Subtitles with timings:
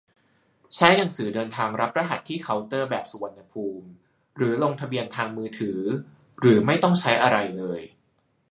[0.75, 3.87] ใช้หนังสือเดินทางรับรหัสที่เคาน์เตอร์แบบสุวรรณภูมิ
[4.37, 5.79] หรือลงทะเบียนทางมือถือ
[6.39, 7.81] หรือไม่ต้องใช้อะไรเลย